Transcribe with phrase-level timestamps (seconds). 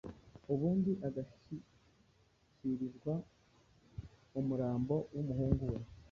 [0.53, 3.13] ubundi agashyikirizwa
[4.39, 5.79] umurambo w umuhungu we